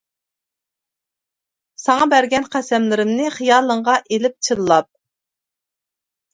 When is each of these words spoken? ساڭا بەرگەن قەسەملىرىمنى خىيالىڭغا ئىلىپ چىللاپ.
ساڭا 1.83 2.07
بەرگەن 2.15 2.49
قەسەملىرىمنى 2.57 3.29
خىيالىڭغا 3.37 4.01
ئىلىپ 4.17 4.43
چىللاپ. 4.51 4.93